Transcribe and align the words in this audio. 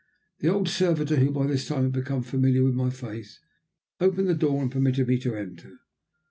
The 0.39 0.47
old 0.47 0.67
servitor, 0.67 1.17
who 1.17 1.29
by 1.29 1.45
this 1.45 1.67
time 1.67 1.83
had 1.83 1.91
become 1.91 2.23
familiar 2.23 2.63
with 2.63 2.73
my 2.73 2.89
face, 2.89 3.39
opened 3.99 4.27
the 4.29 4.33
door 4.33 4.59
and 4.63 4.71
permitted 4.71 5.07
me 5.07 5.19
to 5.19 5.35
enter. 5.35 5.73